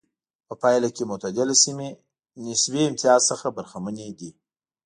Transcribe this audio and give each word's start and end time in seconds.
په 0.47 0.53
پایله 0.61 0.89
کې 0.95 1.03
معتدله 1.09 1.55
سیمې 1.63 1.89
نسبي 2.45 2.81
امتیاز 2.89 3.21
څخه 3.31 3.47
برخمنې 3.57 4.09
دي. 4.19 4.31